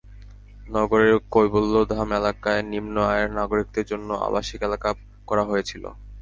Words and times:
নগরের 0.67 1.15
কৈবল্যধাম 1.31 2.09
এলাকায় 2.19 2.61
নিম্ন 2.63 2.95
আয়ের 3.11 3.29
নাগরিকদের 3.31 3.85
জন্য 3.85 4.09
আবাসিক 4.27 4.59
এলাকা 4.63 4.89
করা 5.27 5.43
হয়েছিল। 5.43 5.83